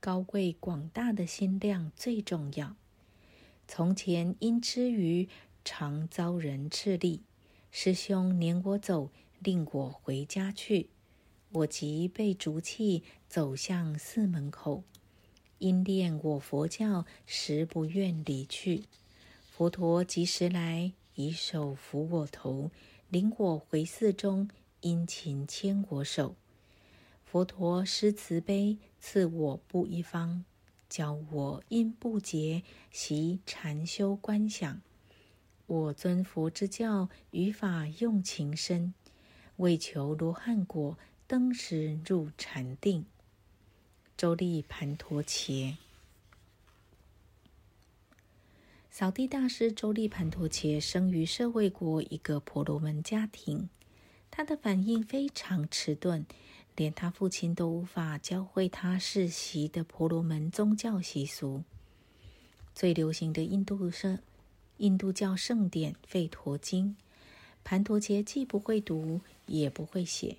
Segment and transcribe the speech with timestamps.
[0.00, 2.76] 高贵广大的心量最重要。
[3.66, 5.28] 从前因吃鱼，
[5.64, 7.22] 常遭人斥力。
[7.70, 10.88] 师兄撵我走，令我回家去。
[11.50, 14.84] 我即被逐气，走向寺门口。
[15.58, 18.84] 因念我佛教，实不愿离去。
[19.50, 22.70] 佛陀及时来，以手扶我头，
[23.08, 24.48] 领我回寺中，
[24.80, 26.36] 殷勤牵我手。
[27.30, 30.44] 佛陀施慈悲，赐我布一方，
[30.88, 34.80] 教我因不结习禅修观想。
[35.66, 38.94] 我尊佛之教，于法用情深，
[39.56, 40.96] 为求罗汉果，
[41.26, 43.04] 登时入禅定。
[44.16, 45.76] 周利盘陀伽，
[48.88, 53.68] 扫地大师周利盘陀伽生于舍卫国一个婆罗门家庭，
[54.30, 56.24] 他的反应非常迟钝。
[56.78, 61.64] 连他父亲都无法教会他世袭的婆罗门宗教习俗。
[62.72, 64.16] 最流行的印度圣
[64.76, 66.96] 印度教圣典《吠陀经》，
[67.64, 70.36] 盘陀杰既不会读，也不会写，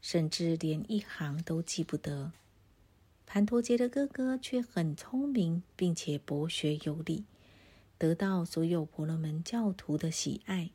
[0.00, 2.30] 甚至连一行都记不得。
[3.26, 7.24] 盘陀杰的哥哥却很聪明，并且博学有礼，
[7.98, 10.70] 得到所有婆罗门教徒的喜爱。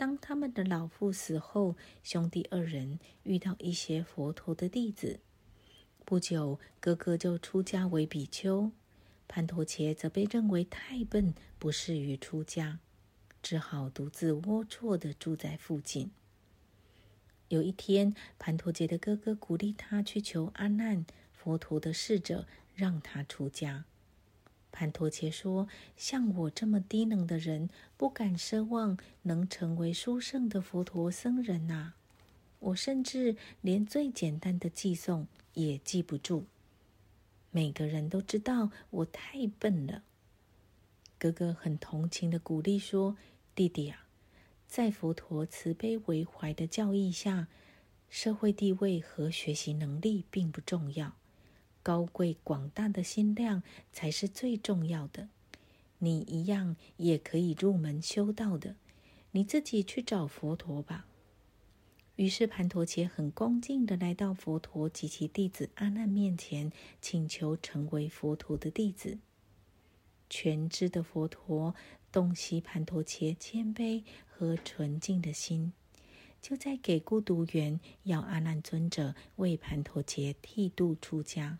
[0.00, 5.20] 当他们的老父死后，兄弟二人遇到一些佛陀的弟子。
[6.06, 8.70] 不久，哥哥就出家为比丘，
[9.28, 12.78] 盘陀伽则被认为太笨，不适于出家，
[13.42, 16.10] 只好独自龌龊的住在附近。
[17.48, 21.04] 有一天，盘陀伽的哥哥鼓励他去求阿难，
[21.34, 23.84] 佛陀的侍者，让他出家。
[24.72, 31.94] 盘陀伽说：“像我这么低能的人，不敢奢望能成为殊胜的佛陀僧人呐！
[32.60, 36.44] 我甚至连最简单的寄诵也记不住。
[37.50, 40.04] 每个人都知道我太笨了。”
[41.18, 43.16] 哥哥很同情的鼓励说
[43.54, 44.06] ：“弟弟啊，
[44.66, 47.48] 在佛陀慈悲为怀的教义下，
[48.08, 51.16] 社会地位和学习能力并不重要。”
[51.82, 55.28] 高贵广大的心量才是最重要的。
[55.98, 58.76] 你一样也可以入门修道的，
[59.32, 61.06] 你自己去找佛陀吧。
[62.16, 66.70] 于是盘陀切很恭敬的来到佛陀及其弟子阿难面前，
[67.00, 69.18] 请求成为佛陀的弟子。
[70.28, 71.74] 全知的佛陀
[72.12, 75.72] 洞悉盘陀切谦卑和纯净的心，
[76.42, 81.58] 就在给孤独园，要阿难尊者为盘陀切剃度出家。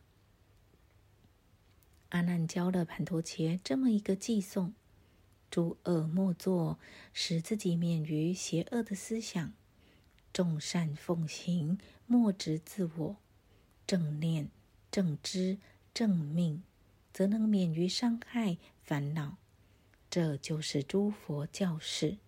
[2.11, 4.75] 阿难教了盘陀伽这么一个寄颂：
[5.51, 6.79] 诸恶莫作，
[7.13, 9.53] 使自己免于邪恶的思想；
[10.33, 13.17] 众善奉行，莫执自我；
[13.87, 14.49] 正念、
[14.91, 15.59] 正知、
[15.95, 16.63] 正命，
[17.13, 19.37] 则能免于伤害烦恼。
[20.11, 22.19] 这就是诸佛教示。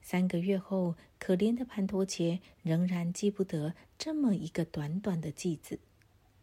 [0.00, 5.80] 三个月后，可怜的盘陀伽仍然记不得这么一个短短的句子。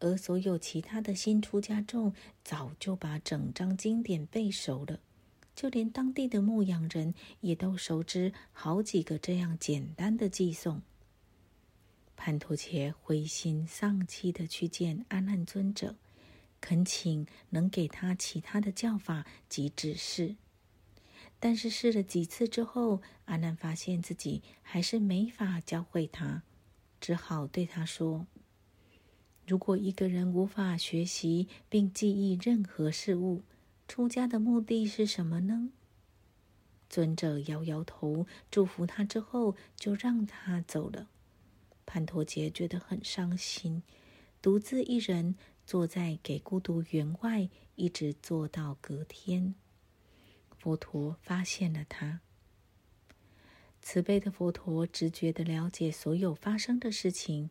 [0.04, 5.00] 而所有其他的新出家众早就把整张经典背熟了，
[5.56, 10.82] 就连当地的牧羊人也都熟知好几个这样简单的寄送。
[12.18, 15.96] 盘陀伽灰心丧气的去见阿难尊者，
[16.60, 20.36] 恳请能给他其他的教法及指示。
[21.40, 26.44] 但是试了几次之后，阿难发现自己还是没法教会他，
[27.00, 28.28] 只好对他说。
[29.46, 33.44] 如果一个人无法学习并记忆任何事物，
[33.88, 35.70] 出家的目的是什么呢？
[36.90, 41.10] 尊者摇摇头，祝福他之后，就让他走了。
[41.86, 43.84] 盘陀杰觉得很伤心，
[44.42, 49.56] 独自一人坐在给孤独园外，一直坐到隔天。
[50.58, 52.22] 佛陀发现了他，
[53.82, 57.50] 慈悲的佛陀直觉的了解所有发生的事情。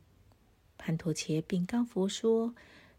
[0.85, 2.57] 盘陀切禀告佛说：“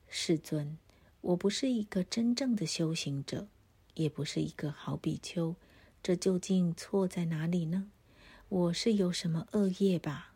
[0.07, 0.78] 世尊，
[1.19, 3.50] 我不是一个真正的修行者，
[3.96, 5.57] 也不是一个好比丘，
[6.02, 7.92] 这究竟错在哪里呢？
[8.48, 10.34] 我是有什么恶业吧？”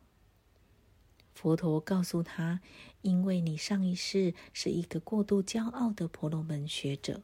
[1.34, 2.60] 佛陀告诉他
[3.02, 7.22] ：“因为你上一世是一个过度骄傲的婆罗门学者，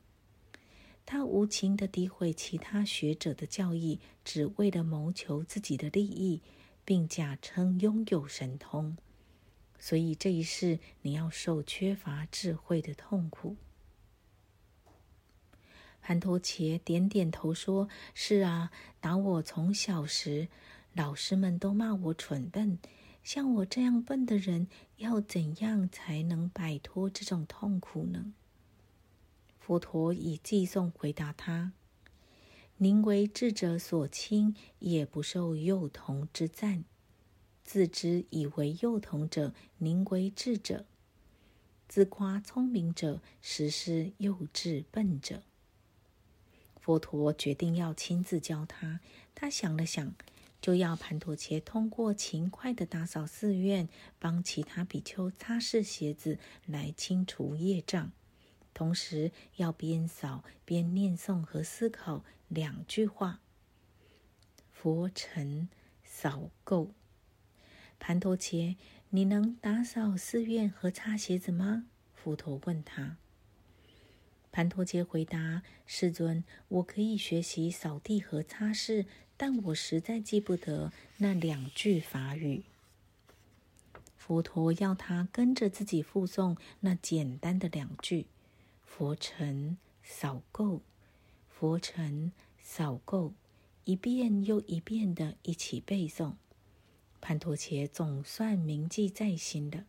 [1.05, 6.39] 他无情的诋毁其他学者的教义，只为了谋求自己的利益，
[6.85, 8.95] 并假称拥有神通。”
[9.83, 13.57] 所以这一世你要受缺乏智慧的痛苦。
[16.01, 18.71] 盘陀伽点点头说：“是啊，
[19.01, 20.47] 打我从小时，
[20.93, 22.79] 老师们都骂我蠢笨，
[23.25, 24.69] 像我这样笨的人，
[24.99, 28.31] 要怎样才能摆脱这种痛苦呢？
[29.59, 31.73] 佛陀以寄送回答他
[32.79, 36.85] ：“宁为智者所轻，也不受幼童之赞。
[37.63, 40.85] 自知以为幼童者，宁为智者；
[41.87, 45.43] 自夸聪明者，实是幼稚笨者。”
[46.79, 48.99] 佛陀决定要亲自教他。
[49.33, 50.13] 他想了想，
[50.61, 53.87] 就要盘陀切通过勤快的打扫寺院，
[54.19, 58.11] 帮其他比丘擦拭鞋子，来清除业障。
[58.73, 63.39] 同时，要边扫边念诵和思考两句话
[64.73, 65.69] ：“佛尘
[66.03, 66.89] 扫垢。”
[68.05, 68.75] 盘陀切，
[69.11, 71.85] 你能打扫寺院和擦鞋子吗？
[72.13, 73.15] 佛陀问他。
[74.51, 79.05] 盘陀杰回答：“世尊，我可以学习扫地和擦拭，
[79.37, 82.63] 但我实在记不得那两句法语。”
[84.19, 88.25] 佛陀要他跟着自己复诵那简单的两句
[88.85, 90.81] ：“佛尘扫垢，
[91.49, 93.31] 佛尘扫垢”，
[93.85, 96.33] 一遍又一遍的一起背诵。
[97.23, 99.85] 盘陀杰总算铭记在心了。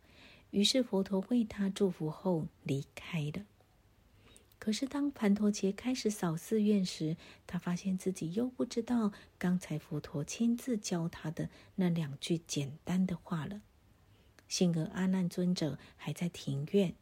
[0.51, 3.43] 于是佛陀为他祝福后离开了。
[4.57, 13.59] 可是，当盘陀杰开始扫寺院时，他发现自己又不知道刚才佛陀亲自教他的那两句简单的话了。
[14.47, 16.95] 幸而阿难尊者还在庭院，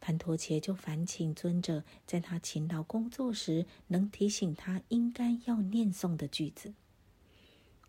[0.00, 6.74] 盘陀杰就烦请尊者在他勤劳工作时，能提醒他应该要念诵的句子。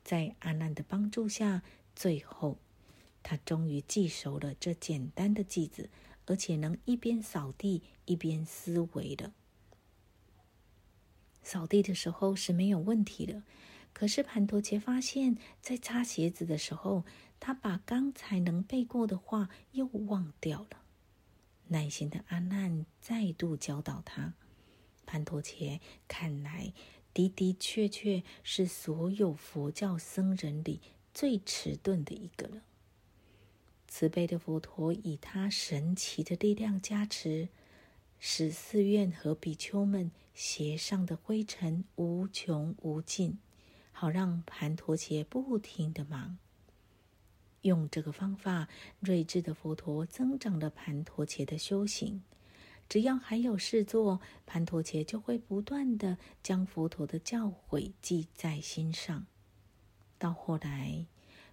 [0.03, 1.63] 在阿难的帮助下，
[1.95, 2.57] 最后
[3.21, 5.89] 他终于记熟了这简单的句子。
[6.25, 9.31] 而且能一边扫地一边思维的。
[11.41, 13.41] 扫地的时候是没有问题的，
[13.93, 17.03] 可是盘陀杰发现，在擦鞋子的时候，
[17.39, 20.83] 他把刚才能背过的话又忘掉了。
[21.69, 24.35] 耐心的阿难再度教导他，
[25.07, 26.71] 盘陀杰看来
[27.13, 30.79] 的的确确是所有佛教僧人里
[31.13, 32.61] 最迟钝的一个了。
[33.87, 37.49] 慈悲的佛陀以他神奇的力量加持，
[38.19, 43.39] 使寺院和比丘们鞋上的灰尘无穷无尽，
[43.91, 46.37] 好让盘陀伽不停的忙。
[47.63, 48.69] 用这个方法，
[49.01, 52.21] 睿智的佛陀增长了盘陀伽的修行。
[52.89, 59.27] 只要还有事做，盘陀伽就会不断的将佛陀的教诲记在心上。
[60.17, 61.05] 到后来。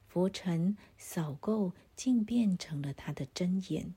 [0.08, 3.94] 佛尘扫垢，竟变成了他的真言。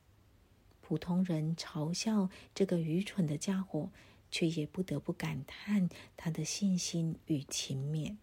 [0.81, 3.89] 普通人嘲笑这个愚蠢的家伙，
[4.29, 5.87] 却也不得不感叹
[6.17, 8.17] 他的信心与勤勉。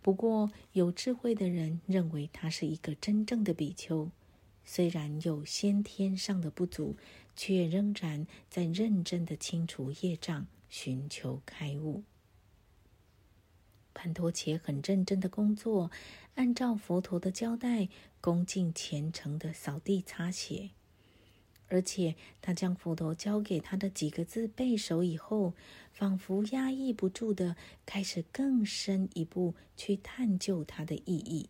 [0.00, 4.12] 不过，有智慧的人认为他是一个真正的比丘，
[4.66, 6.96] 虽然有先天上的不足，
[7.34, 12.02] 却仍然在认真的清除业障，寻求开悟。
[13.94, 15.90] 盘陀伽很认真的工作，
[16.34, 17.88] 按照佛陀的交代，
[18.20, 20.70] 恭敬虔诚的扫地擦鞋。
[21.68, 25.54] 而且他将佛陀教给他的几个字背熟以后，
[25.92, 31.48] 仿佛压抑不住的开始更深一步去探究它的意义。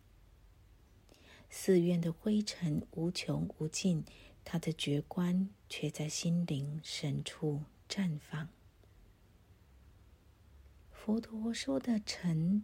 [1.49, 4.03] 寺院的灰尘无穷无尽，
[4.43, 8.49] 他的觉观却在心灵深处绽放。
[10.91, 12.63] 佛陀说的“尘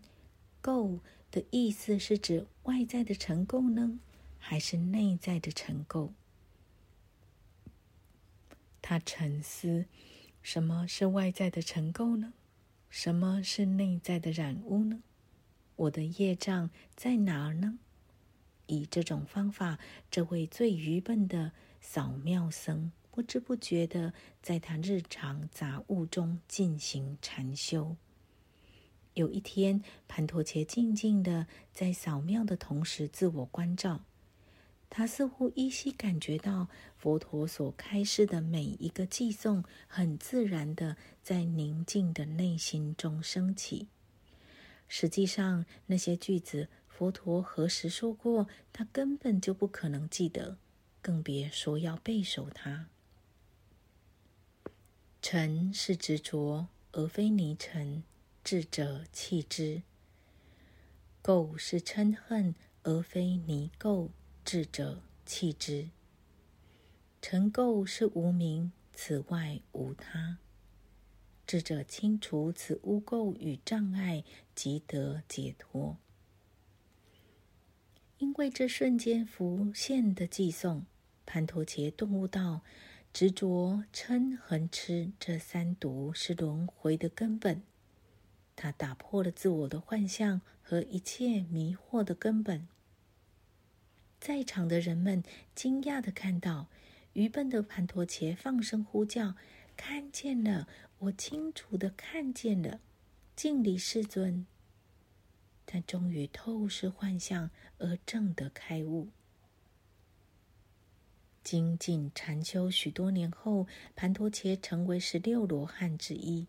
[0.61, 0.99] 垢”
[1.31, 3.99] 的意思是指外在的尘垢呢，
[4.37, 6.11] 还是内在的尘垢？
[8.81, 9.85] 他沉思：
[10.41, 12.33] 什么是外在的尘垢呢？
[12.89, 15.01] 什么是内在的染污呢？
[15.77, 17.79] 我的业障在哪儿呢？
[18.67, 19.79] 以这种方法，
[20.09, 21.51] 这位最愚笨的
[21.81, 27.95] 扫庙僧不知不觉的在他日常杂物中进行禅修。
[29.13, 34.05] 有一天，盘陀切静静的在扫庙的同时自我关照，
[34.89, 36.67] 他似乎依稀感觉到
[36.97, 43.87] 佛陀所开示的每一个寄颂，很自然的在宁静的内心中升起。
[44.87, 50.57] 实际上，那些句子佛陀何时说过，他根本就不可能记得，
[51.01, 52.87] 更别说要背熟它。
[55.19, 58.03] 尘是执着，而非泥尘。
[58.43, 59.81] 智者弃之，
[61.23, 64.09] 垢是嗔恨而非泥垢；
[64.45, 65.89] 智者弃之，
[67.21, 70.37] 尘垢是无名，此外无他。
[71.47, 74.23] 智者清除此污垢与障碍，
[74.53, 75.97] 即得解脱。
[78.23, 80.85] 因为这瞬间浮现的寄送，
[81.25, 82.61] 潘陀伽顿悟到，
[83.11, 87.61] 执着、嗔、恨、痴这三毒是轮回的根本。
[88.55, 92.65] 他打破了自我的幻象和一切迷惑的根本。
[94.21, 95.21] 在场的人们
[95.53, 96.69] 惊讶的看到，
[97.11, 99.35] 愚笨的盘陀伽放声呼叫
[99.75, 102.79] ：“看见了，我清楚的看见了，
[103.35, 104.45] 敬礼世尊。”
[105.65, 109.09] 他终于透视幻象而正得开悟。
[111.43, 116.47] 精进禅修许多年后，盘陀伽成为十六罗汉之一，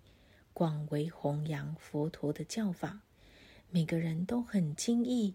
[0.52, 3.00] 广为弘扬佛陀的教法。
[3.70, 5.34] 每个人都很惊异，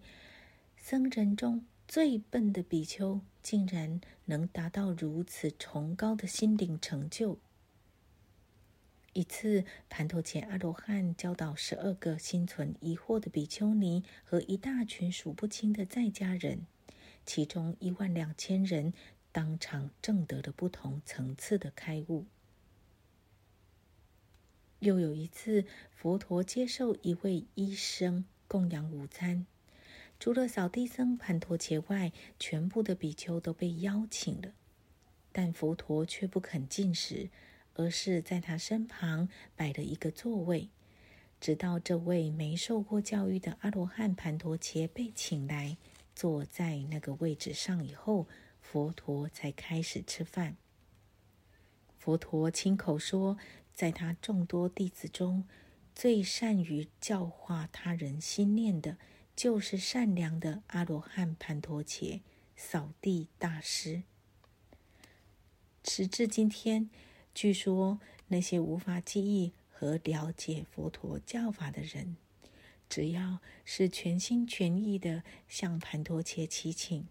[0.77, 7.37] 僧人中最笨的比丘竟然能达到如此崇高的心灵成就。
[9.19, 16.65] 一次，盘陀伽阿罗汉教导十二个心存疑惑的比丘尼和一大群数不清的在家人，
[17.25, 18.93] 其中一万两千人
[19.33, 22.27] 当场证得了不同层次的开悟。
[24.79, 29.45] 又有一次，佛陀接受一位医生供养午餐，
[30.17, 34.53] 除了扫地僧盘陀伽外，全部的比丘都被邀请了，
[35.33, 37.29] 但佛陀却不肯进食。
[37.79, 40.67] 而是在他身旁摆了一个座位，
[41.39, 45.77] 直到这位没受过教育的阿罗汉盘陀伽被请来
[46.13, 48.27] 坐在那个位置上以后，
[48.61, 50.57] 佛陀才开始吃饭。
[51.97, 53.37] 佛陀亲口说，
[53.73, 55.45] 在他众多弟子中，
[55.95, 58.97] 最善于教化他人心念的，
[59.37, 62.21] 就是善良的阿罗汉盘陀伽
[62.57, 64.03] 扫地大师。
[65.85, 66.89] 时至今天。
[67.41, 72.17] 据说，那些无法记忆和了解佛陀教法的人，
[72.89, 77.07] 只要是全心全意的向盘陀切祈请，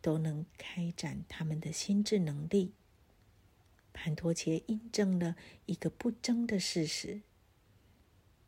[0.00, 2.74] 都能开展他们的心智能力。
[3.92, 7.22] 盘陀切印证了一个不争的事实：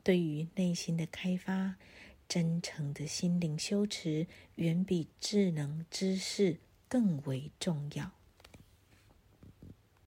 [0.04, 1.78] 对于内心的开发，
[2.28, 8.17] 真诚的心灵修持远比智能知识更为重要。